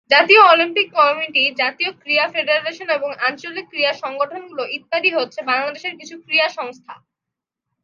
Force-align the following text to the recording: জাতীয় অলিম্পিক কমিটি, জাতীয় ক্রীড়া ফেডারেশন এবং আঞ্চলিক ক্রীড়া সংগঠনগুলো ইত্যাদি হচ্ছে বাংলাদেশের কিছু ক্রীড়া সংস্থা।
জাতীয় 0.09 0.41
অলিম্পিক 0.43 0.87
কমিটি, 0.93 1.43
জাতীয় 1.57 1.91
ক্রীড়া 2.01 2.27
ফেডারেশন 2.33 2.87
এবং 2.89 3.09
আঞ্চলিক 3.27 3.65
ক্রীড়া 3.69 3.93
সংগঠনগুলো 4.03 4.63
ইত্যাদি 4.77 5.09
হচ্ছে 5.13 5.39
বাংলাদেশের 5.41 5.93
কিছু 5.97 6.15
ক্রীড়া 6.25 6.49
সংস্থা। 6.49 6.93